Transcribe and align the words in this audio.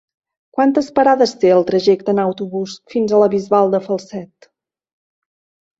Quantes 0.59 0.87
parades 0.99 1.33
té 1.43 1.51
el 1.57 1.61
trajecte 1.67 2.15
en 2.15 2.23
autobús 2.25 2.75
fins 2.95 3.13
a 3.19 3.23
la 3.25 3.31
Bisbal 3.37 3.73
de 3.77 3.85
Falset? 3.89 4.53